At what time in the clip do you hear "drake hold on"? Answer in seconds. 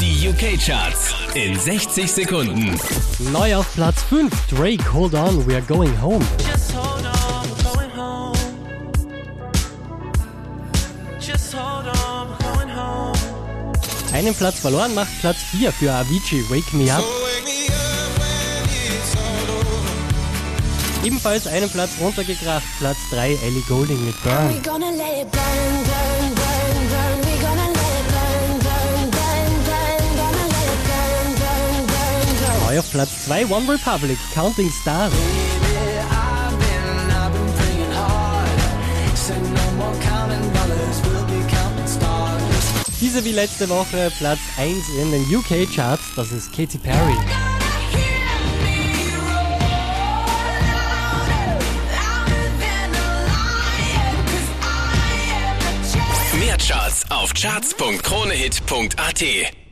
4.46-5.44